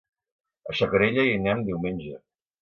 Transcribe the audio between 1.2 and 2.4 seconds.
hi anem diumenge.